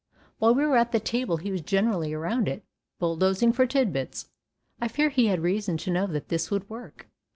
[0.39, 2.63] While we were at the table he was generally around it,
[2.97, 7.07] bulldozing for tid bits—I fear he had reason to know that this would work.